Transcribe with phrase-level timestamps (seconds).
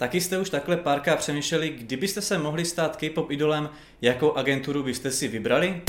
[0.00, 3.70] Taky jste už takhle párkrát přemýšleli, kdybyste se mohli stát K-pop idolem,
[4.02, 5.82] jakou agenturu byste si vybrali?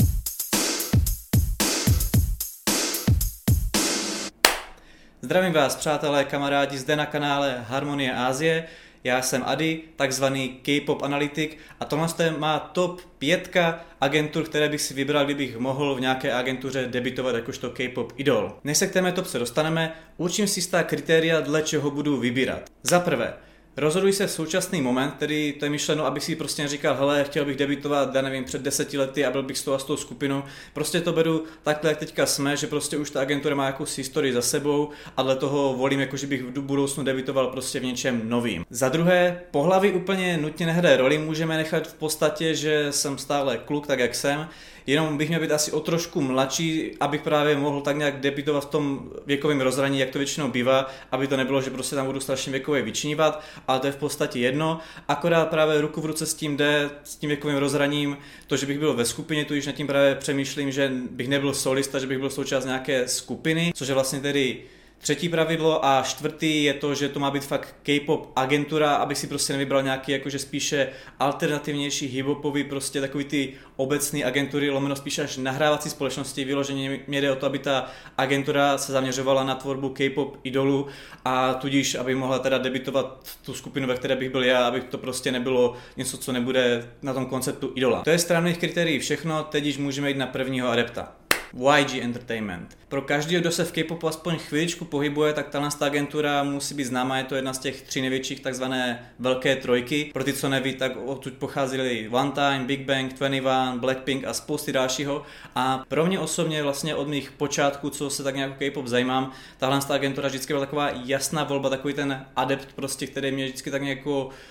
[5.22, 8.64] Zdravím vás, přátelé, kamarádi, zde na kanále Harmonie Ázie.
[9.04, 12.08] Já jsem Adi, takzvaný K-pop analytik a tohle
[12.38, 17.70] má top pětka agentur, které bych si vybral, kdybych mohl v nějaké agentuře debitovat jakožto
[17.70, 18.58] K-pop idol.
[18.64, 22.70] Než se k této topce dostaneme, určím si stá kritéria, dle čeho budu vybírat.
[22.82, 23.34] Za prvé,
[23.76, 27.44] Rozhoduj se v současný moment, který to je myšleno, aby si prostě říkal, hele, chtěl
[27.44, 29.96] bych debitovat, já nevím, před deseti lety a byl bych s tou a s tou
[29.96, 30.42] skupinou.
[30.72, 34.32] Prostě to beru takhle, jak teďka jsme, že prostě už ta agentura má jakousi historii
[34.32, 38.28] za sebou a dle toho volím, jako že bych v budoucnu debitoval prostě v něčem
[38.28, 38.64] novým.
[38.70, 43.86] Za druhé, pohlaví úplně nutně nehraje roli, můžeme nechat v podstatě, že jsem stále kluk,
[43.86, 44.48] tak jak jsem,
[44.86, 48.70] jenom bych měl být asi o trošku mladší, abych právě mohl tak nějak debitovat v
[48.70, 52.52] tom věkovém rozhraní, jak to většinou bývá, aby to nebylo, že prostě tam budu strašně
[52.52, 54.78] věkově vyčnívat, ale to je v podstatě jedno.
[55.08, 58.16] Akorát právě ruku v ruce s tím jde, s tím věkovým rozhraním,
[58.46, 61.54] to, že bych byl ve skupině, tu již nad tím právě přemýšlím, že bych nebyl
[61.54, 64.62] solista, že bych byl součást nějaké skupiny, což je vlastně tedy
[65.02, 69.26] Třetí pravidlo a čtvrtý je to, že to má být fakt K-pop agentura, abych si
[69.26, 75.36] prostě nevybral nějaký jakože spíše alternativnější hiphopový, prostě takový ty obecné agentury, lomeno spíše až
[75.36, 77.86] nahrávací společnosti, vyloženě mě jde o to, aby ta
[78.18, 80.86] agentura se zaměřovala na tvorbu K-pop idolů
[81.24, 84.98] a tudíž, aby mohla teda debitovat tu skupinu, ve které bych byl já, aby to
[84.98, 88.02] prostě nebylo něco, co nebude na tom konceptu idola.
[88.02, 91.12] To je stranných kritérií všechno, teď již můžeme jít na prvního adepta.
[91.54, 92.78] YG Entertainment.
[92.88, 97.18] Pro každého, kdo se v K-popu aspoň chviličku pohybuje, tak tahle agentura musí být známá,
[97.18, 100.10] je to jedna z těch tří největších takzvané velké trojky.
[100.12, 104.72] Pro ty, co neví, tak odtud pocházeli One Time, Big Bang, 21, Blackpink a spousty
[104.72, 105.22] dalšího.
[105.54, 109.80] A pro mě osobně vlastně od mých počátků, co se tak nějak K-pop zajímám, tahle
[109.88, 113.98] agentura vždycky byla taková jasná volba, takový ten adept prostě, který mě vždycky tak nějak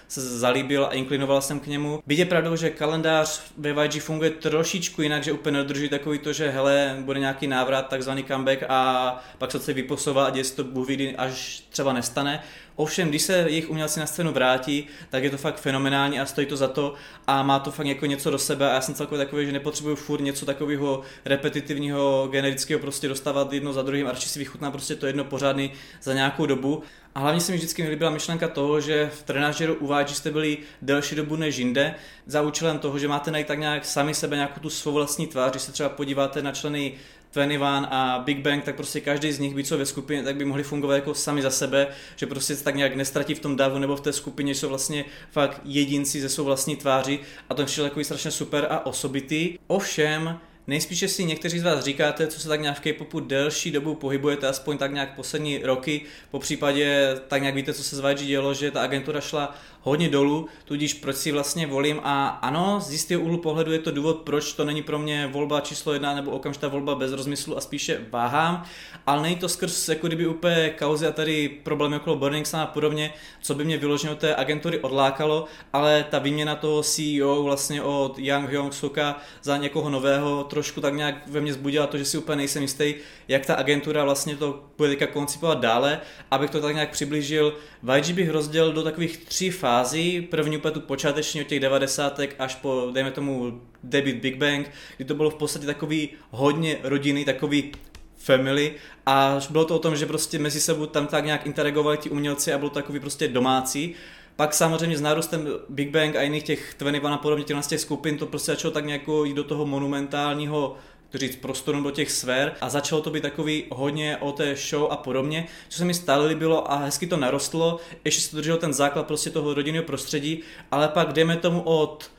[0.07, 2.03] se zalíbil a inklinoval jsem k němu.
[2.07, 6.33] Byť je pravdou, že kalendář ve YG funguje trošičku jinak, že úplně nedrží takový to,
[6.33, 10.55] že hele, bude nějaký návrat, takzvaný comeback a pak se chce vyposovat a děje se
[10.55, 10.87] to Bůh
[11.17, 12.43] až třeba nestane.
[12.75, 16.47] Ovšem, když se jejich umělci na scénu vrátí, tak je to fakt fenomenální a stojí
[16.47, 16.93] to za to
[17.27, 19.95] a má to fakt jako něco do sebe a já jsem celkově takový, že nepotřebuju
[19.95, 24.95] furt něco takového repetitivního, generického prostě dostávat jedno za druhým a radši si vychutná prostě
[24.95, 25.71] to jedno pořádný
[26.01, 26.83] za nějakou dobu.
[27.15, 31.15] A hlavně se mi vždycky líbila myšlenka toho, že v trenážeru uvádí, jste byli delší
[31.15, 31.95] dobu než jinde,
[32.25, 35.51] za účelem toho, že máte najít tak nějak sami sebe nějakou tu svou vlastní tvář,
[35.51, 36.93] když se třeba podíváte na členy
[37.33, 40.45] 21 a Big Bang, tak prostě každý z nich, by co ve skupině, tak by
[40.45, 43.95] mohli fungovat jako sami za sebe, že prostě tak nějak nestratí v tom davu nebo
[43.95, 47.19] v té skupině, jsou vlastně fakt jedinci ze svou vlastní tváři
[47.49, 49.57] a to je takový strašně super a osobitý.
[49.67, 53.95] Ovšem, Nejspíše si někteří z vás říkáte, co se tak nějak v K-popu delší dobu
[53.95, 58.27] pohybujete, aspoň tak nějak poslední roky, po případě tak nějak víte, co se z YG
[58.27, 62.91] dělo, že ta agentura šla hodně dolů, tudíž proč si vlastně volím a ano, z
[62.91, 66.31] jistého úhlu pohledu je to důvod, proč to není pro mě volba číslo jedna nebo
[66.31, 68.63] okamžitá volba bez rozmyslu a spíše váhám,
[69.07, 72.65] ale není to skrz jako kdyby úplně kauzy a tady problémy okolo Burning Sun a
[72.65, 77.81] podobně, co by mě vyloženě od té agentury odlákalo, ale ta výměna toho CEO vlastně
[77.81, 82.05] od Young Hyung Soka za někoho nového trošku tak nějak ve mně zbudila to, že
[82.05, 82.95] si úplně nejsem jistý,
[83.27, 87.57] jak ta agentura vlastně to bude teďka koncipovat dále, abych to tak nějak přiblížil.
[87.95, 90.21] YG bych rozdělil do takových tří fází.
[90.21, 92.19] První úplně tu počáteční od těch 90.
[92.39, 97.25] až po, dejme tomu, debut Big Bang, kdy to bylo v podstatě takový hodně rodinný,
[97.25, 97.71] takový
[98.17, 98.73] family
[99.05, 102.53] a bylo to o tom, že prostě mezi sebou tam tak nějak interagovali ti umělci
[102.53, 103.95] a bylo to takový prostě domácí.
[104.35, 108.17] Pak samozřejmě s nárůstem Big Bang a jiných těch 21 a podobně těch, těch skupin
[108.17, 110.75] to prostě začalo tak nějak jít do toho monumentálního
[111.11, 114.91] to říct, prostoru do těch sfér a začalo to být takový hodně o té show
[114.91, 118.73] a podobně, co se mi stále líbilo a hezky to narostlo, ještě se drželo ten
[118.73, 120.39] základ prostě toho rodinného prostředí,
[120.71, 122.11] ale pak jdeme tomu od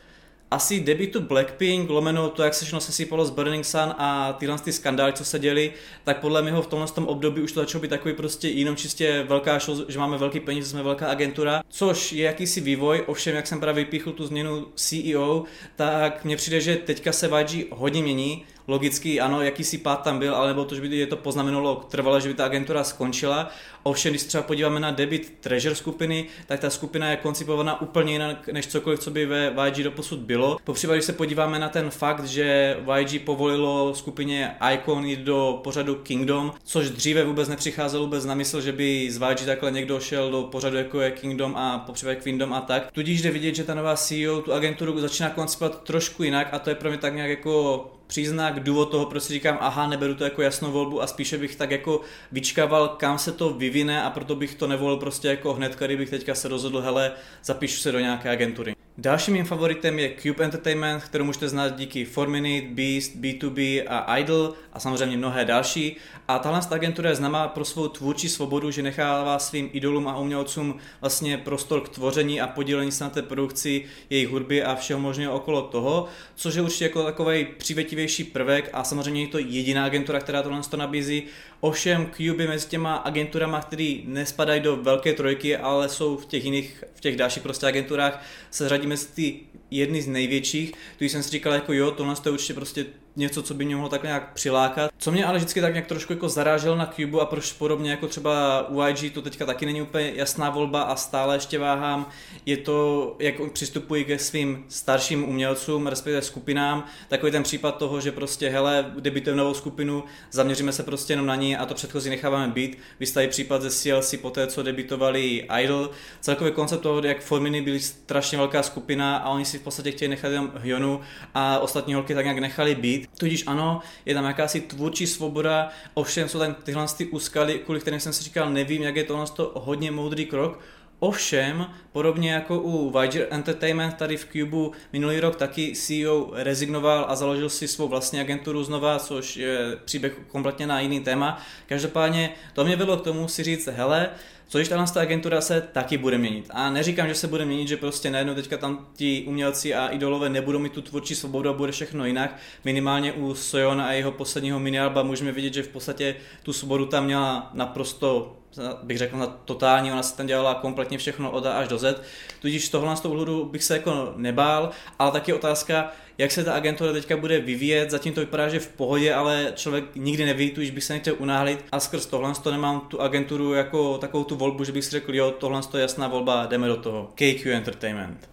[0.52, 4.72] asi debitu Blackpink, lomeno to, jak se všechno sesypalo z Burning Sun a tyhle ty
[4.72, 5.72] skandály, co se děli,
[6.04, 9.24] tak podle mého v tomhle tom období už to začalo být takový prostě jenom čistě
[9.28, 13.46] velká show, že máme velký peníze, jsme velká agentura, což je jakýsi vývoj, ovšem jak
[13.46, 15.44] jsem právě vypíchl tu změnu CEO,
[15.76, 20.34] tak mně přijde, že teďka se YG hodně mění, logicky ano, jakýsi pád tam byl,
[20.34, 23.50] ale nebo to, že by je to poznamenalo trvale, že by ta agentura skončila.
[23.82, 28.48] Ovšem, když třeba podíváme na debit Treasure skupiny, tak ta skupina je koncipovaná úplně jinak
[28.48, 30.58] než cokoliv, co by ve YG doposud bylo.
[30.64, 35.60] Po případě, když se podíváme na ten fakt, že YG povolilo skupině Icon jít do
[35.64, 40.00] pořadu Kingdom, což dříve vůbec nepřicházelo vůbec na mysl, že by z YG takhle někdo
[40.00, 42.90] šel do pořadu jako je Kingdom a po případě Queendom a tak.
[42.92, 46.70] Tudíž jde vidět, že ta nová CEO tu agenturu začíná koncipovat trošku jinak a to
[46.70, 50.42] je pro mě tak nějak jako příznak, důvod toho prostě říkám, aha, neberu to jako
[50.42, 52.00] jasnou volbu a spíše bych tak jako
[52.32, 56.10] vyčkával, kam se to vyvine a proto bych to nevolil prostě jako hned, který bych
[56.10, 57.12] teďka se rozhodl, hele,
[57.44, 58.76] zapíšu se do nějaké agentury.
[58.98, 64.16] Dalším mým favoritem je Cube Entertainment, kterou můžete znát díky 4 Minute, Beast, B2B a
[64.16, 65.96] Idol a samozřejmě mnohé další.
[66.28, 70.76] A tahle agentura je známá pro svou tvůrčí svobodu, že nechává svým idolům a umělcům
[71.00, 75.34] vlastně prostor k tvoření a podílení se na té produkci jejich hudby a všeho možného
[75.34, 80.20] okolo toho, což je určitě jako takový přívětivější prvek a samozřejmě je to jediná agentura,
[80.20, 81.22] která tohle to nabízí.
[81.64, 86.84] Ovšem je mezi těma agenturama, které nespadají do velké trojky, ale jsou v těch jiných,
[86.94, 91.30] v těch dalších prostě agenturách, se řadí mezi ty jedny z největších, když jsem si
[91.30, 92.86] říkal jako jo, tohle je určitě prostě
[93.16, 94.90] něco, co by mě mohlo tak nějak přilákat.
[94.98, 98.08] Co mě ale vždycky tak nějak trošku jako zaráželo na Cube a proč podobně jako
[98.08, 102.08] třeba u IG, to teďka taky není úplně jasná volba a stále ještě váhám,
[102.46, 108.12] je to, jak přistupují ke svým starším umělcům, respektive skupinám, takový ten případ toho, že
[108.12, 112.48] prostě hele, debitujeme novou skupinu, zaměříme se prostě jenom na ní a to předchozí necháváme
[112.48, 112.78] být.
[113.00, 115.90] Vystaví případ ze CLC po té, co debitovali Idol.
[116.20, 120.08] Celkový koncept toho, jak Forminy byly strašně velká skupina a oni si v podstatě chtěli
[120.08, 121.00] nechat jenom Hyonu
[121.34, 123.18] a ostatní holky tak nějak nechali být být.
[123.18, 128.00] Tudíž ano, je tam jakási tvůrčí svoboda, ovšem jsou tam tyhle ty úskaly, kvůli kterým
[128.00, 130.58] jsem si říkal, nevím, jak je to to hodně moudrý krok,
[131.02, 137.16] Ovšem, podobně jako u Viger Entertainment tady v Cube minulý rok taky CEO rezignoval a
[137.16, 141.42] založil si svou vlastní agenturu znova, což je příběh kompletně na jiný téma.
[141.66, 144.10] Každopádně to mě vedlo k tomu si říct, hele,
[144.52, 146.46] co když tahle agentura se taky bude měnit.
[146.50, 150.28] A neříkám, že se bude měnit, že prostě najednou teďka tam ti umělci a idolové
[150.28, 152.36] nebudou mít tu tvůrčí svobodu a bude všechno jinak.
[152.64, 157.04] Minimálně u Sojona a jeho posledního minialba můžeme vidět, že v podstatě tu svobodu tam
[157.04, 158.36] měla naprosto
[158.82, 162.02] bych řekl na totální, ona se tam dělala kompletně všechno od A až do Z,
[162.40, 165.92] tudíž tohle z toho bych se jako nebál, ale taky otázka,
[166.22, 169.84] jak se ta agentura teďka bude vyvíjet, zatím to vypadá, že v pohodě, ale člověk
[169.94, 173.98] nikdy neví, tudíž bych se nechtěl unáhlit a skrz tohle to nemám tu agenturu jako
[173.98, 177.10] takovou tu volbu, že bych si řekl, jo, tohle je jasná volba, jdeme do toho.
[177.14, 178.30] KQ Entertainment.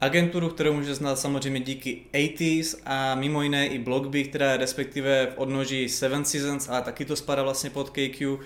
[0.00, 5.26] Agenturu, kterou může znát samozřejmě díky 80s a mimo jiné i Blockby, která je respektive
[5.26, 8.38] v odnoží Seven Seasons, ale taky to spadá vlastně pod KQ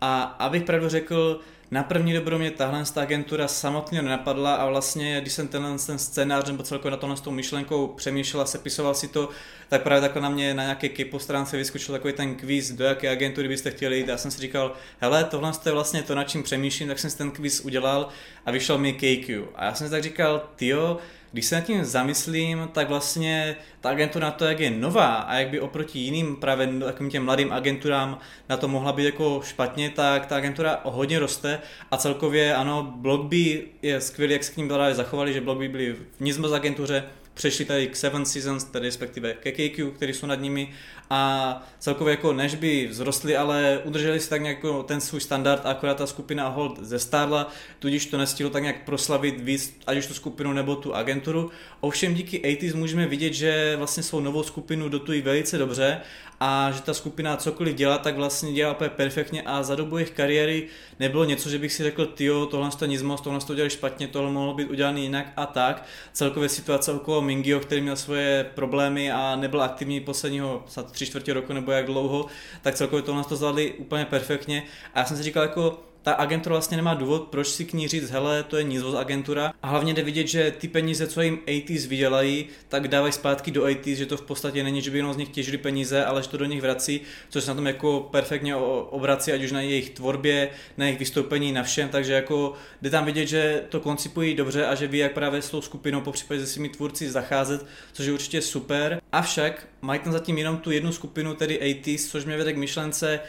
[0.00, 1.40] a abych pravdu řekl,
[1.72, 6.46] na první dobro mě tahle agentura samotně nenapadla a vlastně, když jsem tenhle ten scénář
[6.46, 9.28] nebo celkově na tohle s tou myšlenkou přemýšlel a sepisoval si to,
[9.68, 13.10] tak právě takhle na mě na nějaké Kipo stránce vyskočil takový ten quiz, do jaké
[13.10, 14.08] agentury byste chtěli jít.
[14.08, 17.18] Já jsem si říkal, hele, tohle je vlastně to, nad čím přemýšlím, tak jsem si
[17.18, 18.08] ten quiz udělal
[18.46, 19.42] a vyšel mi KQ.
[19.54, 20.98] A já jsem si tak říkal, tyjo,
[21.32, 25.34] když se nad tím zamyslím, tak vlastně ta agentura na to, jak je nová a
[25.34, 28.18] jak by oproti jiným právě takovým těm mladým agenturám
[28.48, 33.64] na to mohla být jako špatně, tak ta agentura hodně roste a celkově ano, Blockby
[33.82, 37.64] je skvělý, jak se k ním právě zachovali, že Blockby byli v Nizmoz agentuře, přešli
[37.64, 40.72] tady k Seven Seasons, tedy respektive ke KQ, který jsou nad nimi
[41.14, 45.66] a celkově jako než by vzrostli, ale udrželi si tak nějak jako ten svůj standard
[45.66, 50.14] akorát ta skupina hold zestárla, tudíž to nestihlo tak nějak proslavit víc, ať už tu
[50.14, 51.50] skupinu nebo tu agenturu.
[51.80, 56.00] Ovšem díky 80s můžeme vidět, že vlastně svou novou skupinu dotují velice dobře
[56.44, 60.68] a že ta skupina cokoliv dělá, tak vlastně dělá perfektně a za dobu jejich kariéry
[61.00, 64.08] nebylo něco, že bych si řekl, tyjo, tohle to nic moc, tohle to dělali špatně,
[64.08, 65.84] tohle mohlo být udělané jinak a tak.
[66.12, 71.34] Celkově situace okolo Mingio, který měl svoje problémy a nebyl aktivní posledního snad tři čtvrtě
[71.34, 72.26] roku nebo jak dlouho,
[72.62, 74.62] tak celkově tohle to zvládli úplně perfektně.
[74.94, 77.88] A já jsem si říkal jako, ta agentura vlastně nemá důvod, proč si k ní
[77.88, 79.52] říct, hele, to je Nizvoz agentura.
[79.62, 83.64] A hlavně jde vidět, že ty peníze, co jim 80s vydělají, tak dávají zpátky do
[83.64, 86.28] 80s, že to v podstatě není, že by jenom z nich těžili peníze, ale že
[86.28, 89.90] to do nich vrací, což se na tom jako perfektně obrací, ať už na jejich
[89.90, 94.66] tvorbě, na jejich vystoupení, na všem, takže jako jde tam vidět, že to koncipují dobře
[94.66, 98.06] a že ví, jak právě s tou skupinou, po případě se svými tvůrci zacházet, což
[98.06, 99.00] je určitě super.
[99.12, 103.20] Avšak mají tam zatím jenom tu jednu skupinu, tedy 80s, což mě vede k myšlence,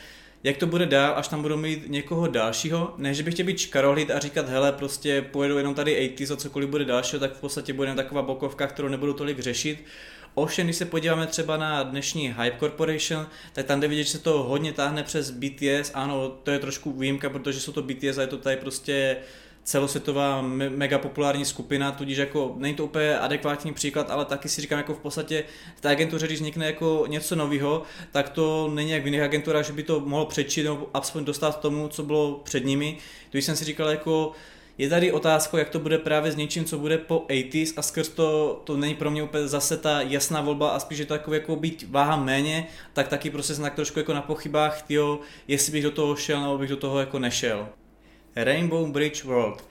[0.43, 3.59] jak to bude dál, až tam budou mít někoho dalšího, ne, že bych chtěl být
[3.59, 7.39] škarohlíd a říkat, hele, prostě pojedu jenom tady 80 a cokoliv bude dalšího, tak v
[7.39, 9.85] podstatě bude taková bokovka, kterou nebudu tolik řešit.
[10.35, 14.19] Ovšem, když se podíváme třeba na dnešní Hype Corporation, tak tam jde vidět, že se
[14.19, 15.91] to hodně táhne přes BTS.
[15.93, 19.17] Ano, to je trošku výjimka, protože jsou to BTS a je to tady prostě
[19.63, 24.61] celosvětová me- mega populární skupina, tudíž jako není to úplně adekvátní příklad, ale taky si
[24.61, 25.43] říkám jako v podstatě
[25.75, 29.65] v té agentuře, když vznikne jako něco nového, tak to není jak v jiných agenturách,
[29.65, 32.97] že by to mohlo přečít nebo aspoň dostat tomu, co bylo před nimi.
[33.31, 34.31] Když jsem si říkal jako
[34.77, 38.09] je tady otázka, jak to bude právě s něčím, co bude po 80s a skrz
[38.09, 41.33] to, to není pro mě úplně zase ta jasná volba a spíš je to jako,
[41.33, 45.83] jako být váha méně, tak taky prostě tak trošku jako na pochybách, tyjo, jestli bych
[45.83, 47.69] do toho šel nebo bych do toho jako nešel.
[48.35, 49.63] Rainbow Bridge World.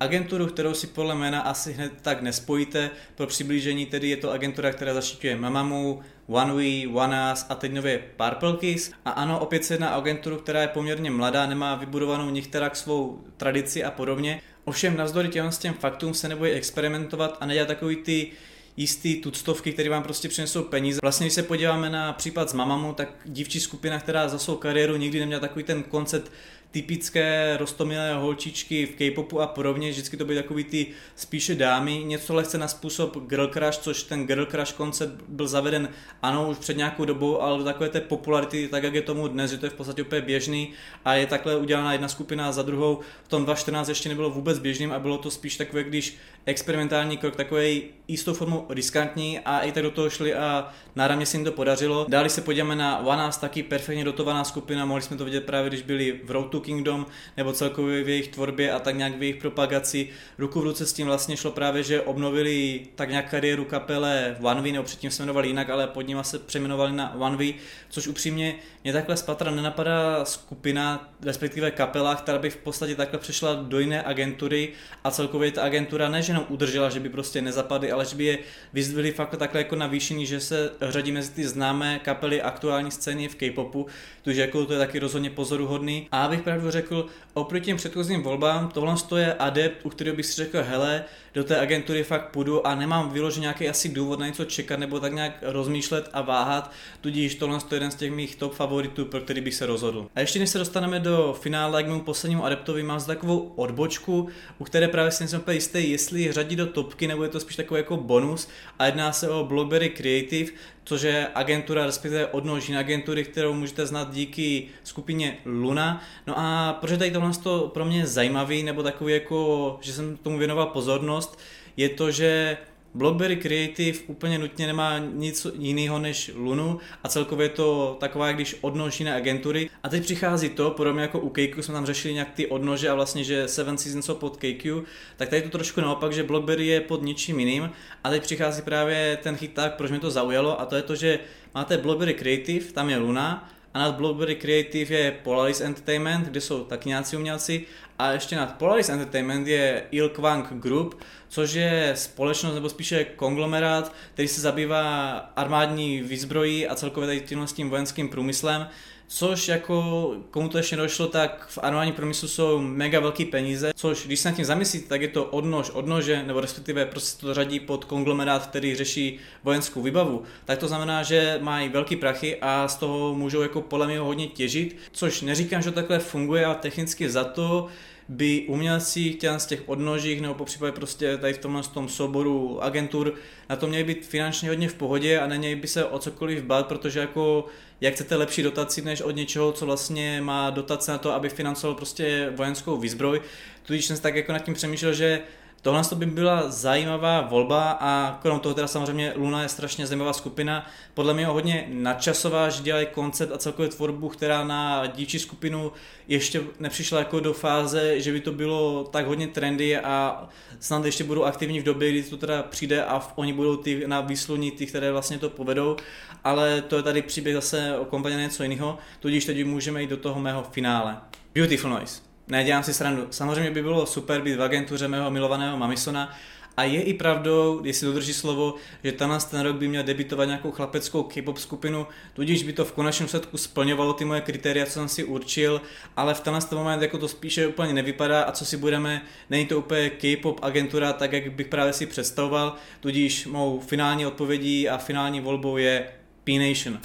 [0.00, 2.90] Agenturu, kterou si podle jména asi hned tak nespojíte.
[3.14, 8.56] Pro přiblížení tedy je to agentura, která zaštiťuje Mamamu, OneWe, OneUs a teď nově Purple
[8.56, 8.90] Kiss.
[9.04, 13.84] A ano, opět se jedná agenturu, která je poměrně mladá, nemá vybudovanou některak svou tradici
[13.84, 14.40] a podobně.
[14.64, 18.30] Ovšem navzdory těm těm faktům se nebojí experimentovat a nedělat takový ty
[18.76, 20.98] jistý tuctovky, které vám prostě přinesou peníze.
[21.02, 24.96] Vlastně, když se podíváme na případ s Mamamu, tak dívčí skupina, která za svou kariéru
[24.96, 26.32] nikdy neměla takový ten koncept
[26.70, 32.34] typické rostomilé holčičky v K-popu a podobně, vždycky to byly takový ty spíše dámy, něco
[32.34, 35.88] lehce na způsob girl crush, což ten girl crush koncept byl zaveden
[36.22, 39.50] ano už před nějakou dobou, ale do takové té popularity, tak jak je tomu dnes,
[39.50, 40.72] že to je v podstatě úplně běžný
[41.04, 44.92] a je takhle udělaná jedna skupina za druhou, v tom 2014 ještě nebylo vůbec běžným
[44.92, 49.82] a bylo to spíš takové, když experimentální krok, takový jistou formu riskantní a i tak
[49.82, 52.06] do toho šli a náramně se jim to podařilo.
[52.08, 55.82] Dále se podíváme na Us, taky perfektně dotovaná skupina, mohli jsme to vidět právě, když
[55.82, 59.36] byli v Road to Kingdom, nebo celkově v jejich tvorbě a tak nějak v jejich
[59.36, 60.08] propagaci.
[60.38, 64.62] Ruku v ruce s tím vlastně šlo právě, že obnovili tak nějak kariéru kapele One
[64.62, 67.54] V, nebo předtím se jmenovali jinak, ale pod nimi se přejmenovali na One V,
[67.88, 73.18] což upřímně mě takhle z patra nenapadá skupina, respektive kapela, která by v podstatě takhle
[73.18, 74.68] přešla do jiné agentury
[75.04, 78.24] a celkově ta agentura ne, že jenom udržela, že by prostě nezapadly, ale že by
[78.24, 78.38] je
[78.72, 83.34] vyzdvihli fakt takhle jako navýšení, že se řadí mezi ty známé kapely aktuální scény v
[83.34, 83.86] K-popu,
[84.22, 86.08] takže jako to je taky rozhodně pozoruhodný.
[86.12, 90.34] A abych pravdu řekl, oproti těm předchozím volbám, tohle je adept, u kterého bych si
[90.34, 94.44] řekl, hele, do té agentury fakt půjdu a nemám vyložen nějaký asi důvod na něco
[94.44, 98.54] čekat nebo tak nějak rozmýšlet a váhat, tudíž tohle je jeden z těch mých top
[98.54, 100.06] favoritů, pro který bych se rozhodl.
[100.14, 104.28] A ještě než se dostaneme do finále, k mému poslednímu adeptovi, mám zde takovou odbočku,
[104.58, 107.56] u které právě si nejsem úplně jistý, jestli řadí do topky nebo je to spíš
[107.56, 110.52] takový jako bonus a jedná se o Blockberry Creative,
[110.88, 116.02] což je agentura, respektive odnoží agentury, kterou můžete znát díky skupině Luna.
[116.26, 120.16] No a proč je tady tohle to pro mě zajímavý, nebo takový jako, že jsem
[120.16, 121.38] tomu věnoval pozornost,
[121.76, 122.56] je to, že
[122.94, 128.56] BlackBerry Creative úplně nutně nemá nic jiného než Lunu a celkově je to taková, když
[128.60, 129.70] odnoží na agentury.
[129.82, 132.94] A teď přichází to, podobně jako u KQ jsme tam řešili nějak ty odnože a
[132.94, 134.82] vlastně, že Seven Seasons jsou pod KQ,
[135.16, 137.70] tak tady to trošku naopak, že BlackBerry je pod ničím jiným.
[138.04, 141.18] A teď přichází právě ten chyták, proč mě to zaujalo a to je to, že
[141.54, 146.64] máte BlackBerry Creative, tam je Luna, a nad BlackBerry Creative je Polaris Entertainment, kde jsou
[146.64, 147.66] taky nějací umělci
[147.98, 154.28] a ještě nad Polaris Entertainment je Ilkwang Group, což je společnost nebo spíše konglomerát, který
[154.28, 158.68] se zabývá armádní výzbrojí a celkově tady tím vojenským průmyslem.
[159.10, 164.06] Což jako komu to ještě došlo, tak v armádním průmyslu jsou mega velký peníze, což
[164.06, 167.60] když se nad tím zamyslíte, tak je to odnož, odnože, nebo respektive prostě to řadí
[167.60, 170.22] pod konglomerát, který řeší vojenskou výbavu.
[170.44, 174.26] Tak to znamená, že mají velký prachy a z toho můžou jako podle mě hodně
[174.26, 177.68] těžit, což neříkám, že takhle funguje, ale technicky za to
[178.08, 182.62] by umělci chtěl z těch odnožích nebo po případě prostě tady v tomhle tom souboru
[182.62, 183.14] agentur
[183.48, 186.66] na to měli být finančně hodně v pohodě a neměli by se o cokoliv bát,
[186.66, 187.46] protože jako
[187.80, 191.74] jak chcete lepší dotaci než od něčeho, co vlastně má dotace na to, aby financoval
[191.74, 193.20] prostě vojenskou výzbroj.
[193.62, 195.20] Tudíž jsem tak jako nad tím přemýšlel, že
[195.62, 200.66] Tohle by byla zajímavá volba a krom toho teda samozřejmě Luna je strašně zajímavá skupina.
[200.94, 205.72] Podle mě hodně nadčasová, že dělají koncept a celkově tvorbu, která na dívčí skupinu
[206.08, 210.28] ještě nepřišla jako do fáze, že by to bylo tak hodně trendy a
[210.60, 214.00] snad ještě budou aktivní v době, kdy to teda přijde a oni budou ty na
[214.00, 215.76] výsluní ty, které vlastně to povedou,
[216.24, 219.96] ale to je tady příběh zase o kompaně něco jiného, tudíž teď můžeme jít do
[219.96, 220.96] toho mého finále.
[221.34, 222.07] Beautiful Noise.
[222.28, 223.06] Ne, dělám si srandu.
[223.10, 226.14] Samozřejmě by bylo super být v agentuře mého milovaného Mamisona,
[226.58, 228.54] a je i pravdou, jestli dodrží slovo,
[228.84, 232.72] že tenhle ten rok by měl debitovat nějakou chlapeckou K-pop skupinu, tudíž by to v
[232.72, 235.60] konečném setku splňovalo ty moje kritéria, co jsem si určil,
[235.96, 239.58] ale v tenhle moment jako to spíše úplně nevypadá a co si budeme, není to
[239.58, 245.20] úplně K-pop agentura, tak jak bych právě si představoval, tudíž mou finální odpovědí a finální
[245.20, 245.88] volbou je
[246.24, 246.80] P-Nation.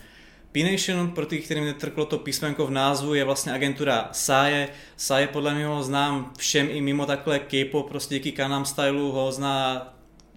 [0.53, 4.69] P-Nation, pro ty, kterým netrklo to písmenko v názvu, je vlastně agentura Saje.
[4.97, 9.31] Saje podle mě ho znám všem i mimo takhle K-pop, prostě díky Kanam Stylu ho
[9.31, 9.87] zná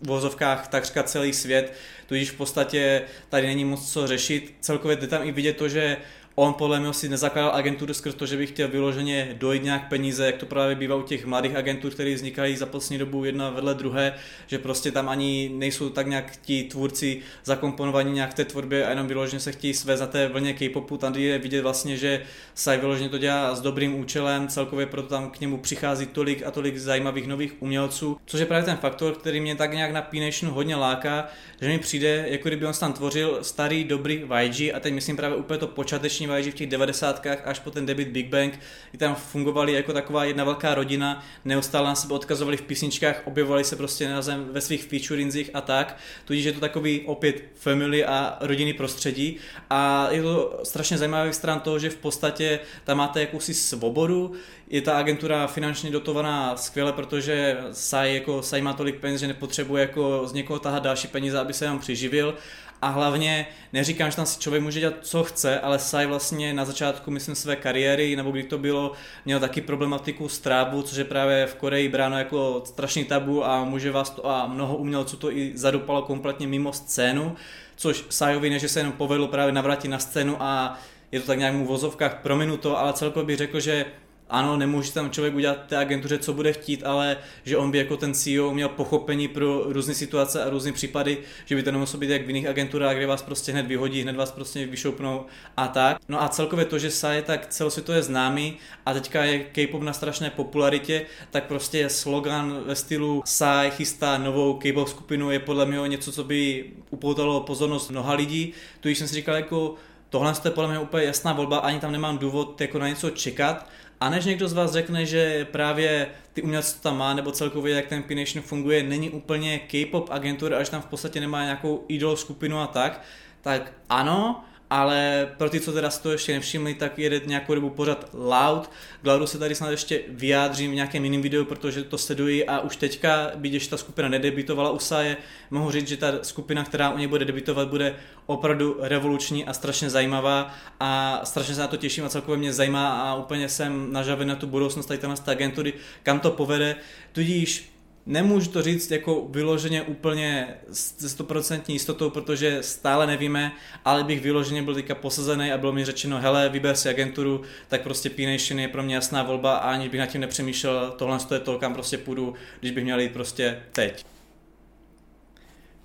[0.02, 1.73] v vozovkách takřka celý svět,
[2.06, 4.54] tudíž v podstatě tady není moc co řešit.
[4.61, 5.96] Celkově jde tam i vidět to, že
[6.38, 10.26] on podle mě si nezakládal agenturu skrz to, že by chtěl vyloženě dojít nějak peníze,
[10.26, 13.75] jak to právě bývá u těch mladých agentur, které vznikají za poslední dobu jedna vedle
[13.75, 14.14] druhé,
[14.47, 18.90] že prostě tam ani nejsou tak nějak ti tvůrci zakomponovaní nějak v té tvorbě a
[18.90, 20.97] jenom vyloženě se chtějí své za té vlně K-popu.
[20.97, 22.23] Tam je vidět vlastně, že
[22.55, 26.50] Sai vyloženě to dělá s dobrým účelem, celkově proto tam k němu přichází tolik a
[26.50, 30.33] tolik zajímavých nových umělců, což je právě ten faktor, který mě tak nějak na p
[30.49, 31.28] hodně láká,
[31.61, 35.37] že mi přijde, jako kdyby on tam tvořil starý dobrý YG a teď myslím právě
[35.37, 37.26] úplně to počáteční tradiční YG v těch 90.
[37.45, 38.59] až po ten debit Big Bang,
[38.90, 43.64] kdy tam fungovali jako taková jedna velká rodina, neustále na sebe odkazovali v písničkách, objevovali
[43.64, 48.04] se prostě na zem ve svých featuringzích a tak, tudíž je to takový opět family
[48.04, 49.37] a rodinný prostředí.
[49.71, 54.33] A je to strašně zajímavý stran toho, že v podstatě tam máte jakousi svobodu,
[54.71, 59.80] je ta agentura finančně dotovaná skvěle, protože Sai, jako, Sai má tolik peněz, že nepotřebuje
[59.80, 62.35] jako z někoho tahat další peníze, aby se nám přiživil
[62.83, 66.64] a hlavně neříkám, že tam si člověk může dělat, co chce, ale Sai vlastně na
[66.64, 68.92] začátku, myslím, své kariéry, nebo kdy to bylo,
[69.25, 73.64] měl taky problematiku s trávu, což je právě v Koreji bráno jako strašný tabu a
[73.64, 77.37] může vás to a mnoho umělců to i zadupalo kompletně mimo scénu,
[77.76, 80.78] což Sajovi ne, že se jenom povedlo právě navrátit na scénu a
[81.12, 83.85] je to tak nějak mu v vozovkách prominuto, ale celkově bych řekl, že
[84.30, 87.97] ano, nemůže tam člověk udělat té agentuře, co bude chtít, ale že on by jako
[87.97, 92.11] ten CEO měl pochopení pro různé situace a různé případy, že by to nemuselo být
[92.11, 95.25] jak v jiných agenturách, kde vás prostě hned vyhodí, hned vás prostě vyšoupnou
[95.56, 95.99] a tak.
[96.09, 98.56] No a celkově to, že Sa je tak celosvětově známý
[98.87, 104.54] a teďka je K-pop na strašné popularitě, tak prostě slogan ve stylu Sai chystá novou
[104.54, 108.52] K-pop skupinu je podle mě něco, co by upoutalo pozornost mnoha lidí.
[108.80, 109.75] Tu jsem si říkal jako
[110.11, 113.66] tohle je podle mě úplně jasná volba, ani tam nemám důvod jako na něco čekat,
[114.00, 117.75] a než někdo z vás řekne, že právě ty umělci to tam má, nebo celkově
[117.75, 122.17] jak ten P-Nation funguje, není úplně K-pop agentura, až tam v podstatě nemá nějakou idol
[122.17, 123.03] skupinu a tak,
[123.41, 127.70] tak ano, ale pro ty, co teda si to ještě nevšimli, tak jede nějakou dobu
[127.70, 128.70] pořád Loud.
[129.02, 132.76] Glaudu se tady snad ještě vyjádřím v nějakém jiném videu, protože to sleduji a už
[132.76, 135.16] teďka, když ta skupina nedebitovala u Saje,
[135.50, 137.96] mohu říct, že ta skupina, která u něj bude debitovat, bude
[138.26, 143.02] opravdu revoluční a strašně zajímavá a strašně se na to těším a celkově mě zajímá
[143.02, 146.76] a úplně jsem nažavený na tu budoucnost tady z agentury, kam to povede.
[147.12, 147.75] Tudíž
[148.06, 153.52] Nemůžu to říct jako vyloženě úplně se 100% jistotou, protože stále nevíme,
[153.84, 157.82] ale bych vyloženě byl teďka posazený a bylo mi řečeno, hele, vyber si agenturu, tak
[157.82, 161.40] prostě P-Nation je pro mě jasná volba a ani bych nad tím nepřemýšlel, tohle je
[161.40, 164.15] to, kam prostě půjdu, když bych měl jít prostě teď.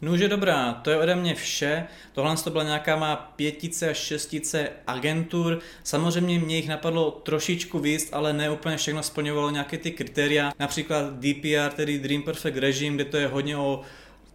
[0.01, 1.88] Nože dobrá, to je ode mě vše.
[2.13, 5.60] Tohle to byla nějaká má pětice až šestice agentur.
[5.84, 10.53] Samozřejmě mě jich napadlo trošičku víc, ale ne úplně všechno splňovalo nějaké ty kritéria.
[10.60, 13.81] Například DPR, tedy Dream Perfect Regime, kde to je hodně o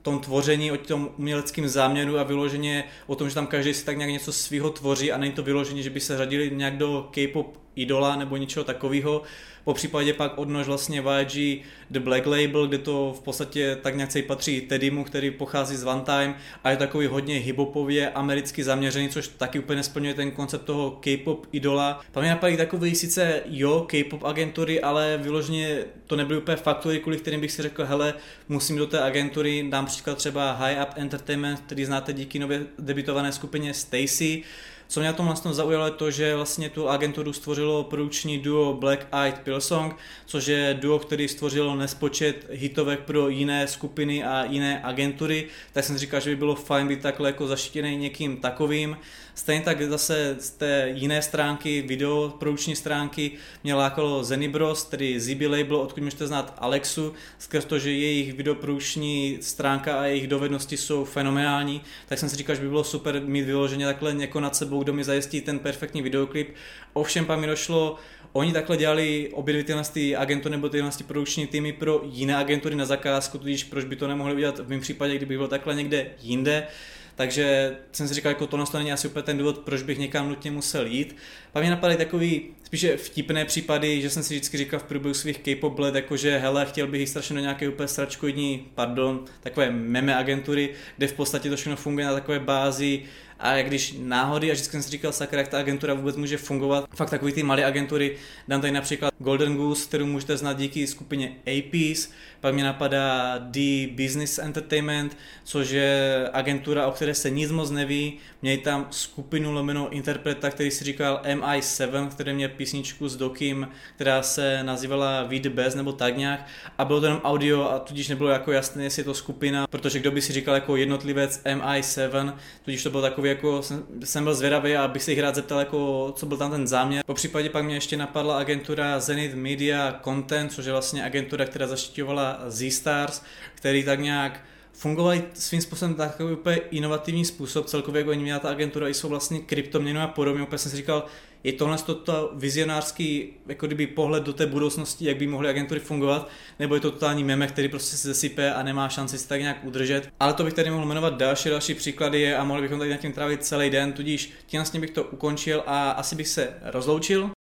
[0.02, 3.96] tom tvoření, o tom uměleckém záměru a vyloženě o tom, že tam každý si tak
[3.96, 7.65] nějak něco svého tvoří a není to vyloženě, že by se řadili nějak do K-pop
[7.76, 9.22] idola nebo něčeho takového.
[9.64, 14.10] Po případě pak odnož vlastně YG The Black Label, kde to v podstatě tak nějak
[14.26, 16.34] patří Teddymu, který pochází z One Time
[16.64, 21.46] a je takový hodně hibopově americky zaměřený, což taky úplně nesplňuje ten koncept toho K-pop
[21.52, 22.00] idola.
[22.12, 27.16] Tam mě napadají takový sice jo, K-pop agentury, ale vyloženě to nebyly úplně faktory, kvůli
[27.16, 28.14] kterým bych si řekl, hele,
[28.48, 33.32] musím do té agentury, dám příklad třeba High Up Entertainment, který znáte díky nově debitované
[33.32, 34.42] skupině Stacy,
[34.88, 38.74] co mě na tom vlastně zaujalo je to, že vlastně tu agenturu stvořilo produkční duo
[38.74, 39.96] Black Eyed Pilsong,
[40.26, 45.98] což je duo, který stvořilo nespočet hitovek pro jiné skupiny a jiné agentury, tak jsem
[45.98, 48.96] říkal, že by bylo fajn být takhle jako zaštěný někým takovým.
[49.34, 53.30] Stejně tak zase z té jiné stránky, video produkční stránky,
[53.64, 59.38] mě lákalo Zenibros, tedy ZB Label, odkud můžete znát Alexu, skrz to, že jejich videoprodukční
[59.40, 63.44] stránka a jejich dovednosti jsou fenomenální, tak jsem si říkal, že by bylo super mít
[63.44, 66.54] vyloženě takhle někoho nad sebou, kdo mi zajistí ten perfektní videoklip.
[66.92, 67.98] Ovšem pak mi došlo,
[68.36, 72.36] Oni takhle dělali obě dvě tyhle ty agentury nebo tyhle ty produkční týmy pro jiné
[72.36, 75.74] agentury na zakázku, tudíž proč by to nemohli udělat v mém případě, kdyby byl takhle
[75.74, 76.66] někde jinde.
[77.14, 80.50] Takže jsem si říkal, jako to není asi úplně ten důvod, proč bych někam nutně
[80.50, 81.16] musel jít.
[81.52, 85.38] Pak mě napadaly takový spíše vtipné případy, že jsem si vždycky říkal v průběhu svých
[85.38, 90.16] K-pop let, jakože hele, chtěl bych jich strašně do nějaké úplně sračkoidní, pardon, takové meme
[90.16, 93.02] agentury, kde v podstatě to všechno funguje na takové bázi,
[93.38, 96.88] a když náhody, a vždycky jsem si říkal, sakra, jak ta agentura vůbec může fungovat.
[96.94, 98.16] Fakt takový ty malé agentury,
[98.48, 102.08] dám tady například Golden Goose, kterou můžete znát díky skupině APs,
[102.40, 108.18] pak mě napadá The Business Entertainment, což je agentura, o které se nic moc neví.
[108.46, 114.22] Měli tam skupinu lomeno interpreta, který si říkal MI7, který měl písničku s Dokim, která
[114.22, 116.46] se nazývala The Best nebo tak nějak.
[116.78, 119.98] A bylo to jenom audio a tudíž nebylo jako jasné, jestli je to skupina, protože
[119.98, 124.34] kdo by si říkal jako jednotlivec MI7, tudíž to bylo takový jako, jsem, jsem byl
[124.34, 127.04] zvědavý a abych se jich rád zeptal, jako, co byl tam ten záměr.
[127.06, 131.66] Po případě pak mě ještě napadla agentura Zenith Media Content, což je vlastně agentura, která
[131.66, 133.22] zaštiťovala Z-Stars,
[133.54, 134.40] který tak nějak
[134.76, 139.98] fungovali svým způsobem takový úplně inovativní způsob, celkově jako měla ta agentura, jsou vlastně kryptoměny
[139.98, 141.04] a podobně, úplně jsem si říkal,
[141.44, 146.28] je tohle to vizionářský jako kdyby pohled do té budoucnosti, jak by mohly agentury fungovat,
[146.58, 149.64] nebo je to totální meme, který prostě se zesype a nemá šanci se tak nějak
[149.64, 150.08] udržet.
[150.20, 153.12] Ale to bych tady mohl jmenovat další, další příklady a mohli bychom tady na tím
[153.12, 157.35] trávit celý den, tudíž tím vlastně bych to ukončil a asi bych se rozloučil.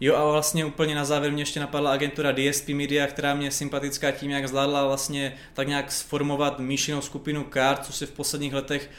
[0.00, 3.50] Jo a vlastně úplně na závěr mě ještě napadla agentura DSP Media, která mě je
[3.50, 8.54] sympatická tím, jak zvládla vlastně tak nějak sformovat míšinou skupinu kart, co se v posledních
[8.54, 8.90] letech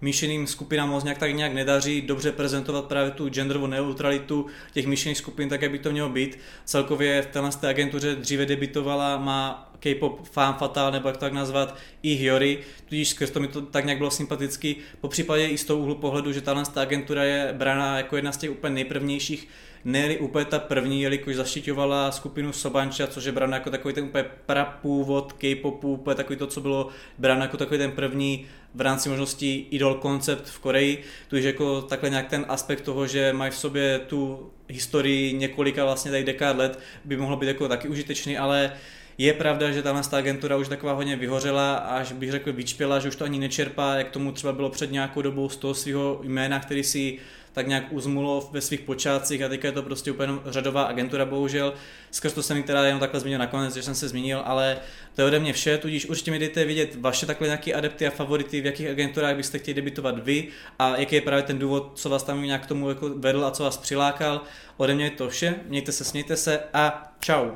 [0.00, 5.18] míšeným skupinám moc nějak tak nějak nedaří dobře prezentovat právě tu genderovou neutralitu těch míšených
[5.18, 6.38] skupin, tak jak by to mělo být.
[6.64, 11.76] Celkově v téhle agentuře dříve debitovala, má K-pop Fan Fatal, nebo jak to tak nazvat,
[12.02, 14.76] i Hyori, tudíž skrz to mi to tak nějak bylo sympatický.
[15.00, 18.36] Po případě i z toho úhlu pohledu, že tahle agentura je brána jako jedna z
[18.36, 19.48] těch úplně nejprvnějších
[19.84, 24.24] ne úplně ta první, jelikož zaštiťovala skupinu Sobanča, což je brána jako takový ten úplně
[24.46, 26.88] prapůvod K-popu, úplně takový to, co bylo
[27.18, 32.10] bráno jako takový ten první v rámci možností idol koncept v Koreji, takže jako takhle
[32.10, 36.78] nějak ten aspekt toho, že mají v sobě tu historii několika vlastně tady dekád let,
[37.04, 38.72] by mohlo být jako taky užitečný, ale
[39.18, 43.16] je pravda, že tahle agentura už taková hodně vyhořela, až bych řekl vyčpěla, že už
[43.16, 46.84] to ani nečerpá, jak tomu třeba bylo před nějakou dobou z toho svého jména, který
[46.84, 47.18] si
[47.58, 51.74] tak nějak uzmulo ve svých počátcích a teďka je to prostě úplně řadová agentura, bohužel.
[52.10, 54.78] Skrz to jsem mi teda jenom takhle zmínil nakonec, že jsem se zmínil, ale
[55.14, 58.10] to je ode mě vše, tudíž určitě mi dejte vidět vaše takhle nějaké adepty a
[58.10, 62.08] favority, v jakých agenturách byste chtěli debitovat vy a jaký je právě ten důvod, co
[62.08, 64.40] vás tam nějak k tomu jako vedl a co vás přilákal.
[64.76, 67.50] Ode mě je to vše, mějte se, smějte se a čau.